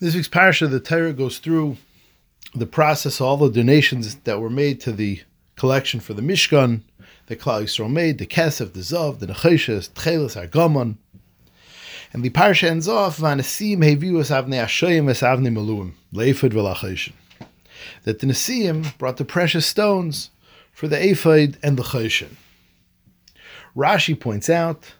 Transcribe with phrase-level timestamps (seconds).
[0.00, 1.76] This week's parasha, the Torah goes through
[2.52, 5.22] the process, of all the donations that were made to the
[5.54, 6.80] collection for the Mishkan,
[7.26, 10.96] the Klal Yisrael made, the Kesef, the Zav, the Necheshes, Tchelis, Argamon.
[12.12, 17.12] And the parsha ends off, Vanasim hevius avnei ashoyim es avnei maluim, leifod v'lacheshin.
[18.02, 20.30] That the Nesiim brought the precious stones
[20.72, 22.34] for the ephod and the cheshin.
[23.76, 24.92] Rashi points out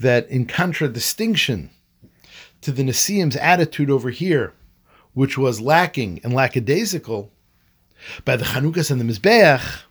[0.00, 1.70] that in contradistinction
[2.64, 4.52] to the Nesiim's attitude over here,
[5.12, 7.30] which was lacking and lackadaisical,
[8.24, 9.82] by the Chanukas and the Mizbeach,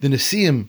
[0.00, 0.68] the Nesiim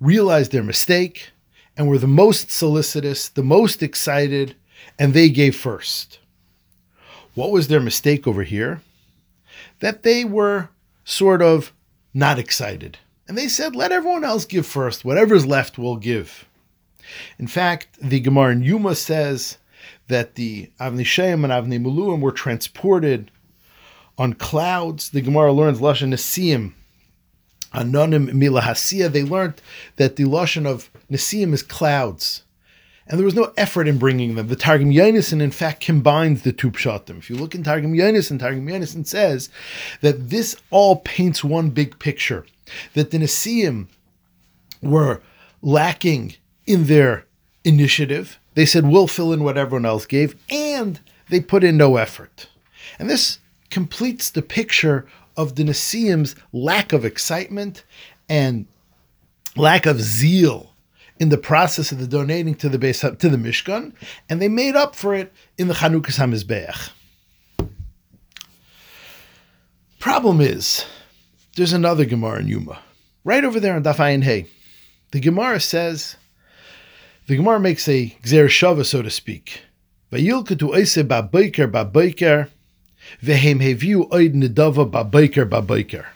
[0.00, 1.30] realized their mistake
[1.76, 4.54] and were the most solicitous, the most excited,
[4.98, 6.18] and they gave first.
[7.34, 8.80] What was their mistake over here?
[9.80, 10.68] That they were
[11.04, 11.72] sort of
[12.12, 12.98] not excited.
[13.26, 15.04] And they said, let everyone else give first.
[15.04, 16.46] Whatever's left, we'll give.
[17.38, 19.58] In fact, the Gemara in Yuma says
[20.08, 23.30] that the Avni Shem and Avni Muluim were transported
[24.18, 25.10] on clouds.
[25.10, 26.72] The Gemara learns Lashon Nesiim,
[27.72, 29.10] Anonim Milahasiya.
[29.10, 29.60] They learned
[29.96, 32.42] that the Lashon of Nesiim is clouds.
[33.06, 34.48] And there was no effort in bringing them.
[34.48, 37.18] The Targum Yonason, in fact, combines the two pshatim.
[37.18, 39.50] If you look in Targum Yonason, Targum Yonason says
[40.00, 42.46] that this all paints one big picture.
[42.94, 43.88] That the Nesiim
[44.80, 45.20] were
[45.60, 47.26] lacking in their
[47.64, 48.38] initiative.
[48.54, 52.48] They said, we'll fill in what everyone else gave, and they put in no effort.
[52.98, 53.38] And this
[53.70, 55.06] completes the picture
[55.36, 57.84] of the Nesiim's lack of excitement
[58.28, 58.66] and
[59.56, 60.74] lack of zeal
[61.18, 63.92] in the process of the donating to the base to the Mishkan,
[64.28, 66.90] and they made up for it in the Chanukas Hamizbeach.
[69.98, 70.84] Problem is,
[71.56, 72.80] there's another Gemara in Yuma,
[73.24, 74.46] right over there on Daf Ayin Hey.
[75.12, 76.16] The Gemara says
[77.26, 79.62] the Gemara makes a Gzer Shava, so to speak.
[85.48, 86.06] Babayker.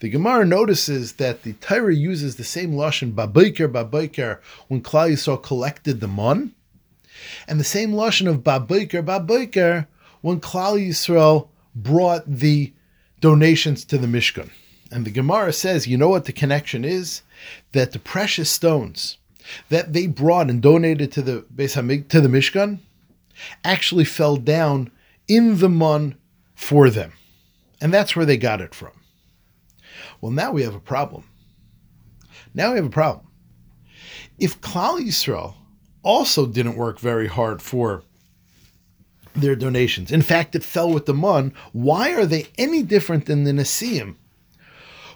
[0.00, 5.42] The Gemara notices that the Torah uses the same lashon babayker babayker when Klal Yisrael
[5.42, 6.54] collected the mon,
[7.46, 9.86] and the same lashon of babayker babayker
[10.22, 12.72] when Klal Yisrael brought the
[13.20, 14.48] donations to the Mishkan.
[14.90, 17.22] And the Gemara says, you know what the connection is?
[17.72, 19.18] That the precious stones
[19.68, 22.80] that they brought and donated to the Beis Hamig, to the Mishkan
[23.64, 24.90] actually fell down
[25.28, 26.16] in the mun
[26.54, 27.12] for them.
[27.80, 28.92] And that's where they got it from.
[30.20, 31.24] Well, now we have a problem.
[32.54, 33.26] Now we have a problem.
[34.38, 35.54] If Klal Yisrael
[36.02, 38.02] also didn't work very hard for
[39.34, 43.44] their donations, in fact, it fell with the mun, why are they any different than
[43.44, 44.16] the Nesiim,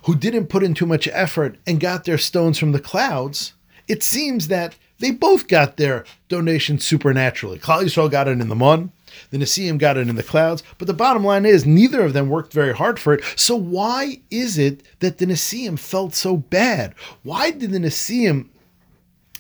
[0.05, 3.55] who didn't put in too much effort and got their stones from the clouds?
[3.89, 7.59] It seems that they both got their donations supernaturally.
[7.59, 8.93] Klal Yisrael got it in the mun,
[9.31, 12.29] the Nesiim got it in the clouds, but the bottom line is neither of them
[12.29, 13.25] worked very hard for it.
[13.37, 16.95] So why is it that the Nesiim felt so bad?
[17.23, 18.49] Why did the Nesiim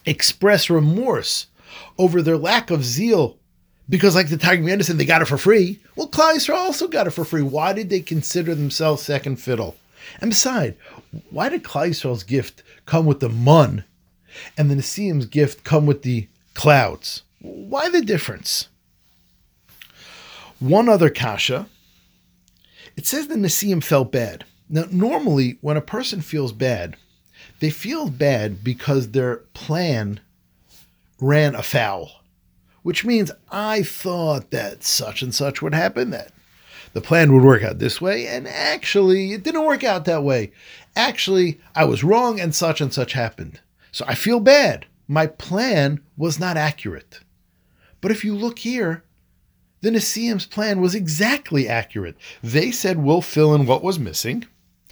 [0.06, 1.46] express remorse
[1.98, 3.36] over their lack of zeal?
[3.90, 5.80] Because, like the Targum Yonason, they got it for free.
[5.96, 7.40] Well, Klal Yisrael also got it for free.
[7.40, 9.76] Why did they consider themselves second fiddle?
[10.20, 10.76] And beside,
[11.30, 13.84] why did Klal Yisrael's gift come with the mun,
[14.56, 17.22] and the Nesiim's gift come with the clouds?
[17.40, 18.68] Why the difference?
[20.58, 21.68] One other kasha.
[22.96, 24.44] It says the Nesiim felt bad.
[24.68, 26.96] Now, normally, when a person feels bad,
[27.60, 30.20] they feel bad because their plan
[31.20, 32.10] ran afoul,
[32.82, 36.32] which means I thought that such and such would happen, that
[36.92, 40.52] the plan would work out this way, and actually, it didn't work out that way.
[40.96, 43.60] Actually, I was wrong, and such and such happened.
[43.92, 44.86] So I feel bad.
[45.06, 47.20] My plan was not accurate.
[48.00, 49.04] But if you look here,
[49.80, 52.16] the Nesiim's plan was exactly accurate.
[52.42, 54.44] They said we'll fill in what was missing,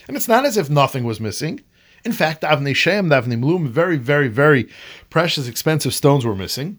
[0.06, 1.60] and it's not as if nothing was missing.
[2.04, 4.68] In fact, Avnei Shem, Avnei Mlum, very, very, very
[5.10, 6.78] precious, expensive stones were missing.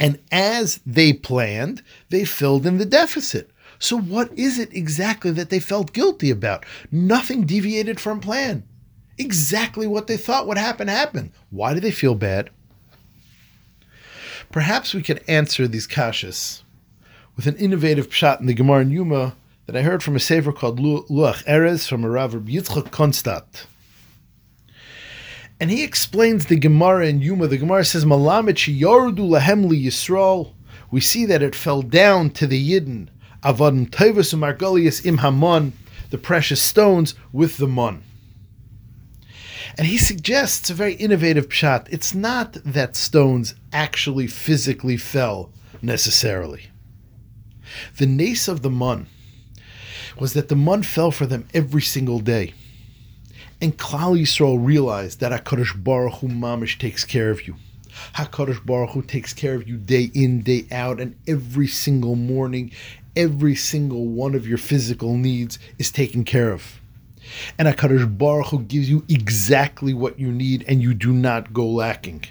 [0.00, 3.50] And as they planned, they filled in the deficit.
[3.78, 6.66] So, what is it exactly that they felt guilty about?
[6.90, 8.64] Nothing deviated from plan.
[9.18, 11.30] Exactly what they thought would happen happened.
[11.50, 12.50] Why do they feel bad?
[14.50, 16.62] Perhaps we could answer these kashas
[17.36, 20.52] with an innovative pshat in the Gemara in Yuma that I heard from a sefer
[20.52, 23.66] called Luach Erez from a Rav Yitzchak Konstat.
[25.60, 27.46] And he explains the Gemara in Yuma.
[27.46, 30.52] The Gemara says, Malamet yordu lahem li Yisrael.
[30.90, 33.08] We see that it fell down to the Yidden.
[33.42, 35.72] Avodim tovus umargolius im hamon,
[36.10, 38.02] the precious stones with the mon.
[39.76, 41.88] And he suggests a very innovative pshat.
[41.90, 45.50] It's not that stones actually physically fell
[45.82, 46.66] necessarily.
[47.98, 49.08] The nace of the mun
[50.18, 52.54] was that the mun fell for them every single day.
[53.60, 57.56] And Klal Yisrael realized that HaKadosh Baruch Hu Mamish takes care of you.
[58.14, 62.72] HaKadosh Baruch Hu takes care of you day in, day out, and every single morning,
[63.16, 66.80] every single one of your physical needs is taken care of.
[67.58, 71.66] And HaKadosh Baruch Hu gives you exactly what you need, and you do not go
[71.66, 72.24] lacking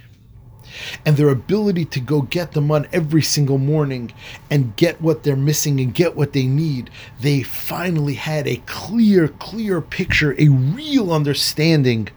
[1.06, 4.14] and their ability to go get the mun every single morning
[4.50, 6.90] and get what they're missing and get what they need,
[7.22, 12.10] they finally had a clear, clear picture, a real understanding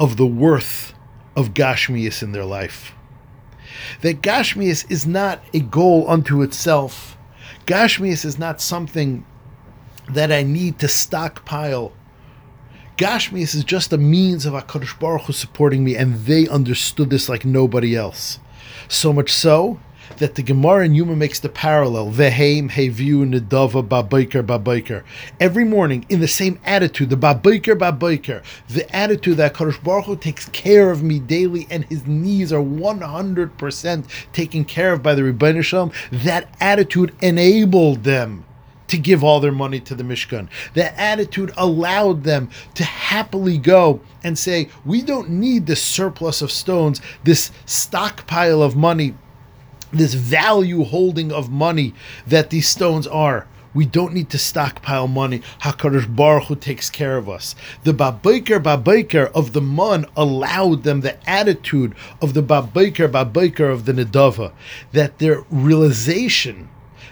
[0.00, 0.94] of the worth
[1.36, 2.92] of Gashmias in their life.
[4.02, 7.16] That Gashmias is not a goal unto itself.
[7.66, 9.24] Gashmias is not something
[10.10, 11.92] that I need to stockpile
[12.98, 17.28] Gashmias is just a means of HaKadosh Baruch Hu supporting me, and they understood this
[17.28, 18.40] like nobody else.
[18.88, 19.78] So much so
[20.16, 22.10] that the Gemara in Yuma makes the parallel.
[22.10, 25.04] Veheim heviu nedava babiker babiker.
[25.38, 30.16] Every morning, in the same attitude, the babiker babiker, the attitude that Kadosh Baruch Hu
[30.16, 35.04] takes care of me daily, and his needs are one hundred percent taken care of
[35.04, 36.22] by the Ribono Shel Olam.
[36.24, 38.44] That attitude enabled them
[38.88, 40.48] to give all their money to the Mishkan.
[40.74, 46.50] That attitude allowed them to happily go and say, We don't need this surplus of
[46.50, 49.14] stones, this stockpile of money,
[49.92, 51.94] this value holding of money
[52.26, 53.46] that these stones are.
[53.74, 55.42] We don't need to stockpile money.
[55.62, 57.54] Hakadosh Baruch Hu takes care of us.
[57.84, 63.84] The Babaker Babaker of the Mun allowed them the attitude of the Babaker Babaker of
[63.84, 64.52] the Nedava,
[64.92, 66.70] that their realization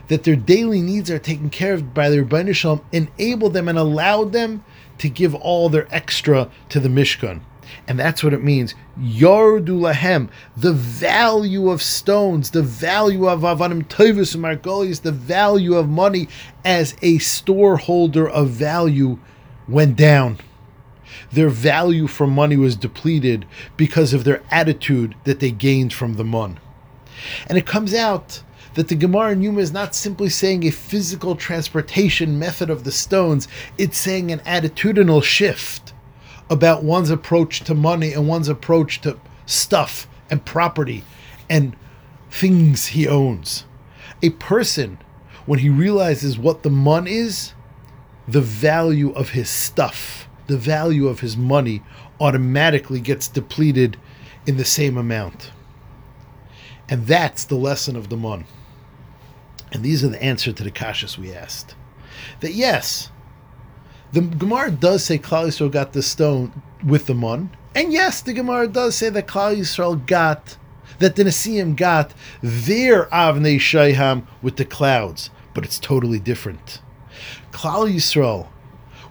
[0.08, 3.68] that their daily needs are taken care of by the Ribono Shel Olam, enabled them
[3.68, 4.64] and allowed them
[4.98, 7.40] to give all their extra to the Mishkan.
[7.88, 8.74] And that's what it means.
[8.98, 15.74] Yardu lahem, the value of stones, the value of avanim tovus and margolis, the value
[15.74, 16.28] of money
[16.64, 19.18] as a storeholder of value
[19.68, 20.38] went down.
[21.32, 23.46] Their value for money was depleted
[23.76, 26.58] because of their attitude that they gained from the mun.
[27.48, 28.42] And it comes out
[28.76, 32.92] that the Gemara in Yuma is not simply saying a physical transportation method of the
[32.92, 35.94] stones, it's saying an attitudinal shift
[36.50, 41.02] about one's approach to money and one's approach to stuff and property
[41.48, 41.74] and
[42.30, 43.64] things he owns.
[44.22, 44.98] A person,
[45.46, 47.54] when he realizes what the mun is,
[48.28, 51.82] the value of his stuff, the value of his money
[52.20, 53.96] automatically gets depleted
[54.46, 55.50] in the same amount.
[56.90, 58.44] And that's the lesson of the mun.
[59.72, 61.74] And these are the answer to the kashas we asked.
[62.40, 63.10] That yes,
[64.12, 68.32] the Gemara does say Klal Yisrael got the stone with the mun, and yes, the
[68.32, 70.56] Gemara does say that Klal Yisrael got
[70.98, 76.80] that the Nesiim got their Avnei Shayham with the clouds, but it's totally different.
[77.52, 78.48] Klal Yisrael,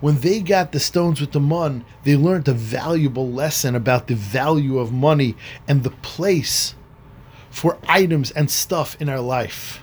[0.02, 4.16] when they got the stones with the mun, they learned a valuable lesson about the
[4.16, 5.36] value of money
[5.68, 6.74] and the place
[7.52, 9.82] for items and stuff in our life.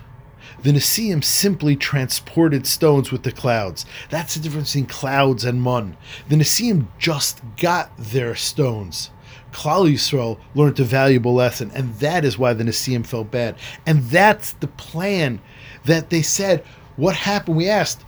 [0.63, 3.85] The Nesiim simply transported stones with the clouds.
[4.09, 5.97] That's the difference between clouds and mun.
[6.29, 9.11] The Nesiim just got their stones.
[9.51, 13.57] Klal Yisrael learned a valuable lesson, and that is why the Nesiim felt bad.
[13.85, 15.41] And that's the plan
[15.83, 16.63] that they said.
[16.95, 17.57] What happened?
[17.57, 18.05] We asked.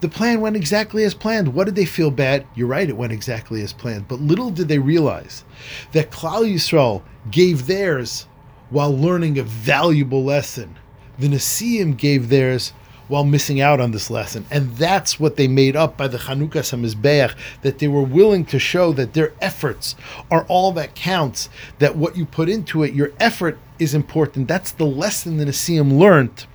[0.00, 1.52] The plan went exactly as planned.
[1.52, 2.46] What did they feel bad?
[2.54, 4.08] You're right, it went exactly as planned.
[4.08, 5.44] But little did they realize
[5.92, 8.26] that Klal Yisrael gave theirs
[8.70, 10.74] while learning a valuable lesson
[11.20, 12.72] the Nesiim gave theirs
[13.08, 14.46] while missing out on this lesson.
[14.50, 18.58] And that's what they made up by the Chanukas Hamizbeach, that they were willing to
[18.58, 19.96] show that their efforts
[20.30, 21.50] are all that counts,
[21.80, 24.46] that what you put into it, your effort is important.
[24.46, 26.46] That's the lesson the Nesiim learned.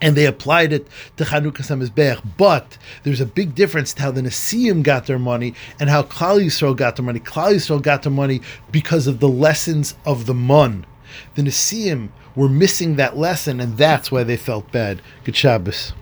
[0.00, 2.22] And they applied it to Chanukas Hamizbeach.
[2.36, 6.44] But there's a big difference to how the Nesiim got their money and how Klal
[6.44, 7.18] Yisrael got their money.
[7.18, 8.40] Klal Yisrael got their money
[8.70, 10.86] because of the lessons of the Mun.
[11.34, 15.02] The Nesiim were missing that lesson, and that's why they felt bad.
[15.24, 15.92] Good Shabbos.